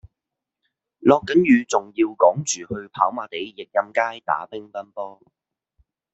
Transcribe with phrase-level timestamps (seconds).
[1.01, 5.21] 落緊雨仲要趕住去跑馬地奕蔭街打乒乓波